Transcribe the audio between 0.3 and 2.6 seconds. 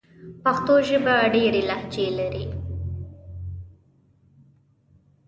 پښتو ژبه ډېري لهجې لري.